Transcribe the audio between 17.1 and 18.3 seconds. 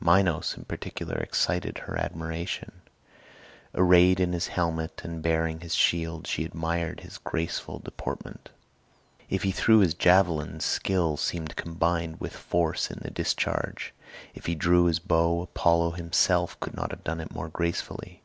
it more gracefully.